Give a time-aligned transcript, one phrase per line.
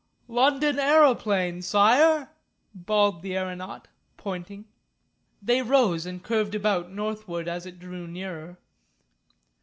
[0.27, 2.31] "London aeroplane, Sire,"
[2.73, 4.65] bawled the aeronaut, pointing.
[5.43, 8.57] They rose and curved about northward as it drew nearer.